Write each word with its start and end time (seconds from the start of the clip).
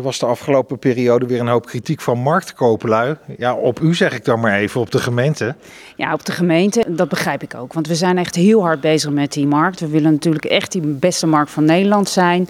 Er 0.00 0.06
was 0.06 0.18
de 0.18 0.26
afgelopen 0.26 0.78
periode 0.78 1.26
weer 1.26 1.40
een 1.40 1.48
hoop 1.48 1.66
kritiek 1.66 2.00
van 2.00 2.18
marktkoopelui. 2.18 3.16
Ja, 3.36 3.54
op 3.54 3.80
u 3.80 3.94
zeg 3.94 4.14
ik 4.14 4.24
dan 4.24 4.40
maar 4.40 4.58
even, 4.58 4.80
op 4.80 4.90
de 4.90 4.98
gemeente. 4.98 5.54
Ja, 5.96 6.12
op 6.12 6.24
de 6.24 6.32
gemeente, 6.32 6.84
dat 6.88 7.08
begrijp 7.08 7.42
ik 7.42 7.54
ook. 7.54 7.72
Want 7.72 7.86
we 7.86 7.94
zijn 7.94 8.18
echt 8.18 8.34
heel 8.34 8.62
hard 8.62 8.80
bezig 8.80 9.10
met 9.10 9.32
die 9.32 9.46
markt. 9.46 9.80
We 9.80 9.88
willen 9.88 10.12
natuurlijk 10.12 10.44
echt 10.44 10.72
die 10.72 10.82
beste 10.82 11.26
markt 11.26 11.50
van 11.50 11.64
Nederland 11.64 12.08
zijn. 12.08 12.48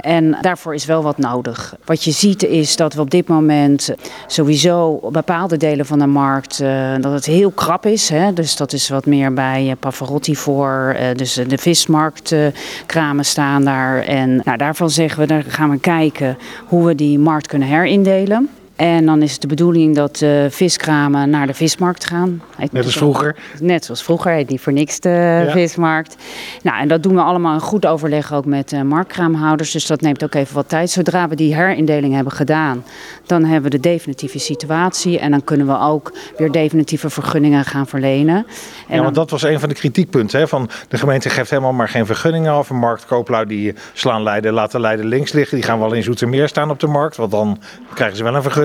En 0.00 0.38
daarvoor 0.40 0.74
is 0.74 0.84
wel 0.84 1.02
wat 1.02 1.18
nodig. 1.18 1.76
Wat 1.84 2.04
je 2.04 2.10
ziet 2.10 2.44
is 2.44 2.76
dat 2.76 2.94
we 2.94 3.00
op 3.00 3.10
dit 3.10 3.28
moment 3.28 3.94
sowieso 4.26 5.08
bepaalde 5.10 5.56
delen 5.56 5.86
van 5.86 5.98
de 5.98 6.06
markt... 6.06 6.60
Uh, 6.62 6.94
dat 7.00 7.12
het 7.12 7.26
heel 7.26 7.50
krap 7.50 7.86
is. 7.86 8.08
Hè? 8.08 8.32
Dus 8.32 8.56
dat 8.56 8.72
is 8.72 8.88
wat 8.88 9.06
meer 9.06 9.32
bij 9.32 9.66
uh, 9.66 9.72
Pavarotti 9.80 10.36
voor. 10.36 10.96
Uh, 11.00 11.14
dus 11.14 11.34
de 11.34 11.58
vismarktkramen 11.58 13.24
staan 13.24 13.64
daar. 13.64 14.02
En 14.02 14.40
nou, 14.44 14.58
daarvan 14.58 14.90
zeggen 14.90 15.20
we, 15.20 15.26
daar 15.26 15.44
gaan 15.48 15.70
we 15.70 15.78
kijken 15.78 16.38
hoe 16.66 16.85
die 16.94 17.18
markt 17.18 17.46
kunnen 17.46 17.68
herindelen. 17.68 18.48
En 18.76 19.06
dan 19.06 19.22
is 19.22 19.32
het 19.32 19.40
de 19.40 19.46
bedoeling 19.46 19.94
dat 19.94 20.16
de 20.16 20.46
viskramen 20.50 21.30
naar 21.30 21.46
de 21.46 21.54
vismarkt 21.54 22.04
gaan. 22.04 22.42
Net 22.70 22.84
als 22.84 22.96
vroeger? 22.96 23.36
Net 23.60 23.84
zoals 23.84 24.02
vroeger, 24.02 24.32
heet 24.32 24.48
die 24.48 24.60
voor 24.60 24.72
niks 24.72 25.00
de 25.00 25.42
ja. 25.46 25.50
vismarkt. 25.50 26.16
Nou, 26.62 26.80
en 26.80 26.88
dat 26.88 27.02
doen 27.02 27.14
we 27.14 27.20
allemaal 27.20 27.54
in 27.54 27.60
goed 27.60 27.86
overleg 27.86 28.32
ook 28.32 28.44
met 28.44 28.72
uh, 28.72 28.82
marktkraamhouders. 28.82 29.70
Dus 29.70 29.86
dat 29.86 30.00
neemt 30.00 30.24
ook 30.24 30.34
even 30.34 30.54
wat 30.54 30.68
tijd. 30.68 30.90
Zodra 30.90 31.28
we 31.28 31.34
die 31.34 31.54
herindeling 31.54 32.14
hebben 32.14 32.32
gedaan, 32.32 32.84
dan 33.26 33.44
hebben 33.44 33.70
we 33.70 33.76
de 33.76 33.88
definitieve 33.88 34.38
situatie. 34.38 35.18
En 35.18 35.30
dan 35.30 35.44
kunnen 35.44 35.66
we 35.66 35.78
ook 35.78 36.12
weer 36.36 36.50
definitieve 36.50 37.10
vergunningen 37.10 37.64
gaan 37.64 37.86
verlenen. 37.86 38.46
En 38.88 38.96
ja, 38.96 39.02
want 39.02 39.14
dat 39.14 39.30
was 39.30 39.42
een 39.42 39.60
van 39.60 39.68
de 39.68 39.74
kritiekpunten. 39.74 40.40
Hè? 40.40 40.48
Van 40.48 40.70
de 40.88 40.98
gemeente 40.98 41.30
geeft 41.30 41.50
helemaal 41.50 41.72
maar 41.72 41.88
geen 41.88 42.06
vergunningen 42.06 42.52
af. 42.52 42.70
Een 42.70 42.78
marktkooplui 42.78 43.46
die 43.46 43.74
slaan 43.92 44.22
Leiden, 44.22 44.52
laten 44.52 44.80
Leiden 44.80 45.06
links 45.06 45.32
liggen. 45.32 45.56
Die 45.56 45.66
gaan 45.66 45.78
wel 45.78 45.92
in 45.92 46.02
Zoetermeer 46.02 46.48
staan 46.48 46.70
op 46.70 46.80
de 46.80 46.86
markt. 46.86 47.16
Want 47.16 47.30
dan 47.30 47.58
krijgen 47.94 48.16
ze 48.16 48.22
wel 48.22 48.34
een 48.34 48.42
vergunning. 48.42 48.64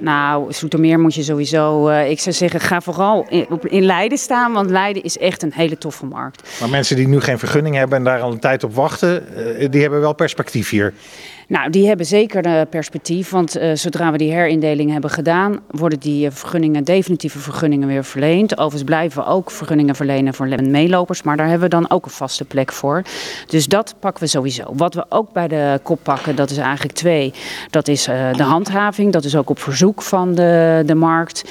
Nou, 0.00 0.52
Zoetermeer 0.52 1.00
moet 1.00 1.14
je 1.14 1.22
sowieso, 1.22 1.88
uh, 1.88 2.10
ik 2.10 2.20
zou 2.20 2.34
zeggen, 2.34 2.60
ga 2.60 2.80
vooral 2.80 3.26
in, 3.28 3.46
in, 3.62 3.82
Leiden 3.82 4.18
staan, 4.18 4.52
want 4.52 4.70
Leiden 4.70 5.02
is 5.02 5.18
echt 5.18 5.42
een 5.42 5.52
hele 5.52 5.78
toffe 5.78 6.06
markt. 6.06 6.58
Maar 6.60 6.68
mensen 6.68 6.96
die 6.96 7.08
nu 7.08 7.20
geen 7.20 7.38
vergunning 7.38 7.74
hebben 7.76 7.98
en 7.98 8.04
daar 8.04 8.20
al 8.20 8.32
een 8.32 8.38
tijd 8.38 8.64
op 8.64 8.74
wachten, 8.74 9.24
uh, 9.36 9.68
die 9.70 9.80
hebben 9.80 10.00
wel 10.00 10.14
perspectief 10.14 10.70
hier. 10.70 10.94
Nou, 11.48 11.70
die 11.70 11.86
hebben 11.86 12.06
zeker 12.06 12.42
de 12.42 12.66
perspectief, 12.70 13.30
want 13.30 13.58
uh, 13.58 13.70
zodra 13.74 14.12
we 14.12 14.18
die 14.18 14.32
herindeling 14.32 14.92
hebben 14.92 15.10
gedaan, 15.10 15.60
worden 15.70 15.98
die 15.98 16.30
vergunningen, 16.30 16.84
definitieve 16.84 17.38
vergunningen 17.38 17.88
weer 17.88 18.04
verleend. 18.04 18.52
Overigens 18.52 18.84
blijven 18.84 19.22
we 19.22 19.28
ook 19.28 19.50
vergunningen 19.50 19.94
verlenen 19.94 20.34
voor 20.34 20.62
meelopers, 20.62 21.22
maar 21.22 21.36
daar 21.36 21.48
hebben 21.48 21.70
we 21.70 21.74
dan 21.74 21.90
ook 21.90 22.04
een 22.04 22.10
vaste 22.10 22.44
plek 22.44 22.72
voor. 22.72 23.02
Dus 23.46 23.66
dat 23.66 23.94
pakken 24.00 24.22
we 24.22 24.28
sowieso. 24.28 24.62
Wat 24.72 24.94
we 24.94 25.04
ook 25.08 25.32
bij 25.32 25.48
de 25.48 25.80
kop 25.82 25.98
pakken, 26.02 26.36
dat 26.36 26.50
is 26.50 26.56
eigenlijk 26.56 26.94
twee. 26.94 27.32
Dat 27.70 27.88
is 27.88 28.08
uh, 28.08 28.34
de 28.34 28.42
handhaving, 28.42 29.12
dat 29.12 29.24
is 29.24 29.36
ook 29.36 29.50
op 29.50 29.58
verzoek 29.58 30.02
van 30.02 30.34
de, 30.34 30.82
de 30.86 30.94
markt. 30.94 31.44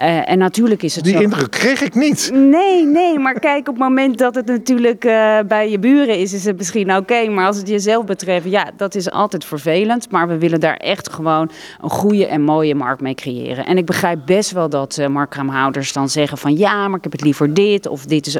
Uh, 0.00 0.30
en 0.30 0.38
natuurlijk 0.38 0.82
is 0.82 0.94
het 0.94 1.04
Die 1.04 1.12
zo... 1.12 1.20
indruk 1.20 1.50
kreeg 1.50 1.82
ik 1.82 1.94
niet. 1.94 2.30
Nee, 2.32 2.86
nee, 2.86 3.18
maar 3.18 3.40
kijk, 3.40 3.68
op 3.68 3.74
het 3.74 3.82
moment 3.84 4.18
dat 4.18 4.34
het 4.34 4.46
natuurlijk 4.46 5.00
bij 5.46 5.70
je 5.70 5.78
buren 5.78 6.18
is, 6.18 6.32
is 6.32 6.44
het 6.44 6.56
misschien 6.56 6.90
oké. 6.90 6.98
Okay, 6.98 7.26
maar 7.26 7.46
als 7.46 7.56
het 7.56 7.68
jezelf 7.68 8.04
betreft, 8.04 8.50
ja, 8.50 8.70
dat 8.76 8.94
is 8.94 9.10
altijd 9.10 9.37
vervelend, 9.44 10.10
maar 10.10 10.28
we 10.28 10.38
willen 10.38 10.60
daar 10.60 10.76
echt 10.76 11.12
gewoon 11.12 11.50
een 11.80 11.90
goede 11.90 12.26
en 12.26 12.42
mooie 12.42 12.74
markt 12.74 13.00
mee 13.00 13.14
creëren. 13.14 13.66
En 13.66 13.78
ik 13.78 13.86
begrijp 13.86 14.20
best 14.24 14.50
wel 14.50 14.68
dat 14.68 14.96
uh, 15.00 15.06
marktkraamhouders 15.06 15.92
dan 15.92 16.08
zeggen 16.08 16.38
van 16.38 16.56
ja, 16.56 16.88
maar 16.88 16.96
ik 16.96 17.02
heb 17.02 17.12
het 17.12 17.22
liever 17.22 17.54
dit 17.54 17.86
of 17.86 18.04
dit 18.04 18.26
is 18.26 18.38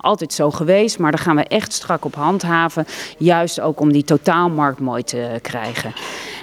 altijd 0.00 0.32
zo 0.32 0.50
geweest. 0.50 0.98
Maar 0.98 1.10
daar 1.10 1.20
gaan 1.20 1.36
we 1.36 1.44
echt 1.44 1.72
strak 1.72 2.04
op 2.04 2.14
handhaven, 2.14 2.86
juist 3.18 3.60
ook 3.60 3.80
om 3.80 3.92
die 3.92 4.04
totaalmarkt 4.04 4.80
mooi 4.80 5.02
te 5.02 5.38
krijgen. 5.42 5.92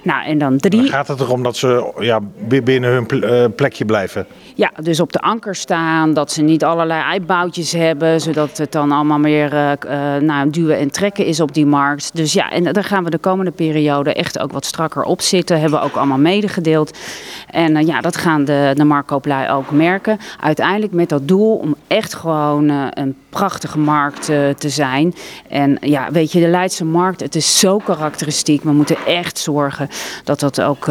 Nou, 0.03 0.25
en 0.25 0.37
dan 0.37 0.57
drie. 0.57 0.81
Dan 0.81 0.89
gaat 0.89 1.07
het 1.07 1.19
erom 1.19 1.43
dat 1.43 1.57
ze 1.57 1.91
ja, 1.99 2.19
binnen 2.63 2.91
hun 2.91 3.55
plekje 3.55 3.85
blijven? 3.85 4.25
Ja, 4.55 4.71
dus 4.81 4.99
op 4.99 5.11
de 5.11 5.19
anker 5.19 5.55
staan, 5.55 6.13
dat 6.13 6.31
ze 6.31 6.41
niet 6.41 6.63
allerlei 6.63 7.01
uitbouwtjes 7.01 7.71
hebben, 7.71 8.21
zodat 8.21 8.57
het 8.57 8.71
dan 8.71 8.91
allemaal 8.91 9.19
meer 9.19 9.53
uh, 9.53 9.71
nou, 10.19 10.49
duwen 10.49 10.77
en 10.77 10.91
trekken 10.91 11.25
is 11.25 11.39
op 11.39 11.53
die 11.53 11.65
markt. 11.65 12.15
Dus 12.15 12.33
ja, 12.33 12.51
en 12.51 12.63
daar 12.63 12.83
gaan 12.83 13.03
we 13.03 13.09
de 13.09 13.17
komende 13.17 13.51
periode 13.51 14.13
echt 14.13 14.39
ook 14.39 14.51
wat 14.51 14.65
strakker 14.65 15.03
op 15.03 15.21
zitten. 15.21 15.59
Hebben 15.59 15.79
we 15.79 15.85
ook 15.85 15.95
allemaal 15.95 16.17
medegedeeld. 16.17 16.97
En 17.49 17.75
uh, 17.75 17.87
ja, 17.87 18.01
dat 18.01 18.17
gaan 18.17 18.45
de, 18.45 18.71
de 18.75 18.83
marktkooplui 18.83 19.49
ook 19.49 19.71
merken. 19.71 20.19
Uiteindelijk 20.39 20.93
met 20.93 21.09
dat 21.09 21.27
doel 21.27 21.55
om 21.55 21.75
echt 21.87 22.13
gewoon 22.13 22.69
uh, 22.69 22.87
een 22.89 23.15
prachtige 23.29 23.79
markt 23.79 24.25
te 24.57 24.69
zijn. 24.69 25.13
En 25.49 25.77
ja, 25.81 26.11
weet 26.11 26.31
je, 26.31 26.39
de 26.39 26.47
Leidse 26.47 26.85
markt, 26.85 27.19
het 27.19 27.35
is 27.35 27.59
zo 27.59 27.77
karakteristiek. 27.77 28.63
We 28.63 28.71
moeten 28.71 28.97
echt 29.05 29.37
zorgen 29.37 29.89
dat 30.23 30.39
dat 30.39 30.61
ook 30.61 30.87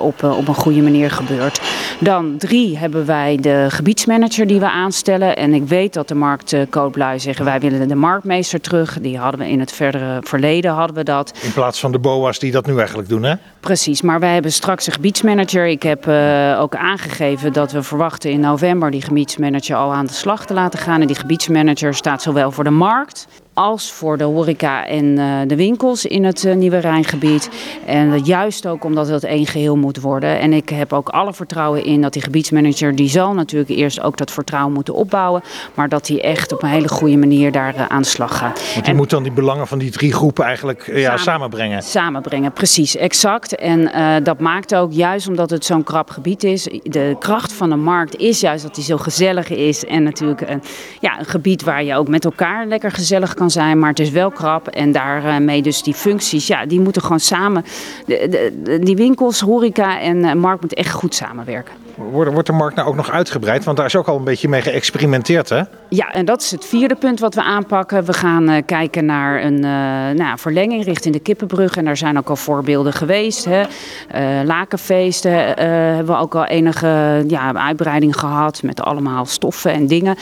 op, 0.00 0.22
op 0.22 0.48
een 0.48 0.54
goede 0.54 0.82
manier 0.82 1.10
gebeurt. 1.10 1.60
Dan 1.98 2.36
drie 2.38 2.78
hebben 2.78 3.06
wij 3.06 3.38
de 3.40 3.66
gebiedsmanager 3.68 4.46
die 4.46 4.60
we 4.60 4.70
aanstellen. 4.70 5.36
En 5.36 5.54
ik 5.54 5.66
weet 5.68 5.92
dat 5.92 6.08
de 6.08 6.14
marktkooplui 6.14 7.20
zeggen 7.20 7.44
wij 7.44 7.60
willen 7.60 7.88
de 7.88 7.94
marktmeester 7.94 8.60
terug. 8.60 8.98
Die 9.00 9.18
hadden 9.18 9.40
we 9.40 9.48
in 9.48 9.60
het 9.60 9.72
verdere 9.72 10.18
verleden 10.20 10.72
hadden 10.72 10.96
we 10.96 11.02
dat. 11.02 11.32
In 11.42 11.52
plaats 11.52 11.80
van 11.80 11.92
de 11.92 11.98
BOA's 11.98 12.38
die 12.38 12.52
dat 12.52 12.66
nu 12.66 12.78
eigenlijk 12.78 13.08
doen 13.08 13.22
hè? 13.22 13.34
Precies, 13.60 14.02
maar 14.02 14.20
wij 14.20 14.32
hebben 14.32 14.52
straks 14.52 14.86
een 14.86 14.92
gebiedsmanager. 14.92 15.66
Ik 15.66 15.82
heb 15.82 16.06
uh, 16.06 16.60
ook 16.60 16.76
aangegeven 16.76 17.52
dat 17.52 17.72
we 17.72 17.82
verwachten 17.82 18.30
in 18.30 18.40
november 18.40 18.90
die 18.90 19.02
gebiedsmanager 19.02 19.76
al 19.76 19.92
aan 19.92 20.06
de 20.06 20.12
slag 20.12 20.46
te 20.46 20.54
laten 20.54 20.78
gaan. 20.78 21.00
En 21.00 21.06
die 21.06 21.16
gebiedsmanager 21.16 21.94
staat 21.94 22.22
zowel 22.22 22.50
voor 22.50 22.64
de 22.64 22.70
markt 22.70 23.26
als 23.54 23.92
voor 23.92 24.18
de 24.18 24.24
horeca 24.24 24.86
en 24.86 25.04
uh, 25.04 25.40
de 25.46 25.56
winkels 25.56 26.06
in 26.06 26.24
het 26.24 26.44
uh, 26.44 26.54
nieuwe 26.54 26.78
Rijngebied. 26.78 27.50
En 27.86 28.18
juist 28.18 28.66
ook 28.66 28.84
omdat 28.84 29.08
het 29.08 29.24
één 29.24 29.46
geheel 29.46 29.76
moet 29.76 30.00
worden. 30.00 30.40
En 30.40 30.52
ik 30.52 30.68
heb 30.68 30.92
ook 30.92 31.08
alle 31.08 31.34
vertrouwen 31.34 31.84
in 31.84 32.02
dat 32.02 32.12
die 32.12 32.22
gebiedsmanager, 32.22 32.96
die 32.96 33.08
zal 33.08 33.34
natuurlijk 33.34 33.70
eerst 33.70 34.00
ook 34.00 34.16
dat 34.16 34.30
vertrouwen 34.30 34.72
moeten 34.72 34.94
opbouwen. 34.94 35.42
Maar 35.74 35.88
dat 35.88 36.08
hij 36.08 36.22
echt 36.22 36.52
op 36.52 36.62
een 36.62 36.68
hele 36.68 36.88
goede 36.88 37.16
manier 37.16 37.52
daar 37.52 37.74
uh, 37.74 37.86
aan 37.86 38.02
de 38.02 38.08
slag 38.08 38.38
gaat. 38.38 38.62
Want 38.72 38.74
die 38.74 38.84
en, 38.84 38.96
moet 38.96 39.10
dan 39.10 39.22
die 39.22 39.32
belangen 39.32 39.66
van 39.66 39.78
die 39.78 39.90
drie 39.90 40.12
groepen 40.12 40.44
eigenlijk 40.44 40.86
ja, 40.86 41.02
samen, 41.02 41.20
samenbrengen. 41.20 41.82
Samenbrengen, 41.82 42.52
precies, 42.52 42.96
exact. 42.96 43.54
En 43.54 43.90
dat 44.22 44.40
maakt 44.40 44.74
ook 44.74 44.92
juist 44.92 45.28
omdat 45.28 45.50
het 45.50 45.64
zo'n 45.64 45.82
krap 45.82 46.10
gebied 46.10 46.44
is. 46.44 46.68
De 46.82 47.16
kracht 47.18 47.52
van 47.52 47.70
de 47.70 47.76
markt 47.76 48.16
is 48.16 48.40
juist 48.40 48.62
dat 48.62 48.76
hij 48.76 48.84
zo 48.84 48.96
gezellig 48.96 49.48
is. 49.48 49.84
En 49.84 50.02
natuurlijk 50.02 50.40
een, 50.40 50.62
ja, 51.00 51.18
een 51.18 51.24
gebied 51.24 51.62
waar 51.62 51.84
je 51.84 51.94
ook 51.94 52.08
met 52.08 52.24
elkaar 52.24 52.66
lekker 52.66 52.90
gezellig 52.90 53.34
kan 53.34 53.41
kan 53.42 53.50
zijn, 53.50 53.78
maar 53.78 53.88
het 53.88 53.98
is 53.98 54.10
wel 54.10 54.30
krap. 54.30 54.68
En 54.68 54.92
daarmee 54.92 55.62
dus 55.62 55.82
die 55.82 55.94
functies, 55.94 56.46
ja, 56.46 56.66
die 56.66 56.80
moeten 56.80 57.02
gewoon 57.02 57.20
samen. 57.20 57.64
De, 58.06 58.28
de, 58.62 58.78
die 58.78 58.96
winkels, 58.96 59.40
horeca 59.40 60.00
en 60.00 60.38
markt 60.38 60.60
moeten 60.60 60.78
echt 60.78 60.92
goed 60.92 61.14
samenwerken. 61.14 61.81
Wordt, 62.10 62.46
de 62.46 62.52
markt 62.52 62.76
nou 62.76 62.88
ook 62.88 62.96
nog 62.96 63.10
uitgebreid? 63.10 63.64
Want 63.64 63.76
daar 63.76 63.86
is 63.86 63.96
ook 63.96 64.08
al 64.08 64.16
een 64.16 64.24
beetje 64.24 64.48
mee 64.48 64.60
geëxperimenteerd, 64.60 65.48
hè? 65.48 65.62
Ja, 65.88 66.12
en 66.12 66.24
dat 66.24 66.42
is 66.42 66.50
het 66.50 66.64
vierde 66.64 66.94
punt 66.94 67.20
wat 67.20 67.34
we 67.34 67.42
aanpakken. 67.42 68.04
We 68.04 68.12
gaan 68.12 68.50
uh, 68.50 68.56
kijken 68.66 69.04
naar 69.04 69.44
een 69.44 69.56
uh, 69.56 70.24
nou, 70.24 70.38
verlenging 70.38 70.84
richting 70.84 71.14
de 71.14 71.20
Kippenbrug. 71.20 71.76
En 71.76 71.84
daar 71.84 71.96
zijn 71.96 72.18
ook 72.18 72.28
al 72.28 72.36
voorbeelden 72.36 72.92
geweest. 72.92 73.44
Hè. 73.44 73.60
Uh, 73.60 74.44
lakenfeesten 74.44 75.32
hebben 75.32 76.14
we 76.14 76.20
ook 76.20 76.34
al 76.34 76.44
enige 76.44 77.24
ja, 77.28 77.54
uitbreiding 77.54 78.18
gehad 78.18 78.62
met 78.62 78.80
allemaal 78.80 79.26
stoffen 79.26 79.72
en 79.72 79.86
dingen. 79.86 80.16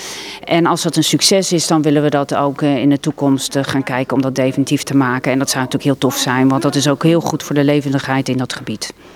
En 0.45 0.67
als 0.67 0.83
dat 0.83 0.97
een 0.97 1.05
succes 1.05 1.53
is, 1.53 1.67
dan 1.67 1.83
willen 1.83 2.03
we 2.03 2.11
dat 2.11 2.35
ook 2.35 2.63
in 2.63 2.89
de 2.89 3.01
toekomst 3.01 3.59
gaan 3.61 3.83
kijken 3.83 4.17
om 4.17 4.23
dat 4.23 4.35
definitief 4.35 4.83
te 4.83 4.97
maken. 4.97 5.33
En 5.33 5.39
dat 5.39 5.51
zou 5.51 5.65
natuurlijk 5.65 5.91
heel 5.91 6.11
tof 6.11 6.17
zijn, 6.17 6.49
want 6.49 6.63
dat 6.63 6.75
is 6.75 6.89
ook 6.89 7.03
heel 7.03 7.21
goed 7.21 7.43
voor 7.43 7.55
de 7.55 7.65
levendigheid 7.65 8.29
in 8.29 8.37
dat 8.37 8.53
gebied. 8.53 8.93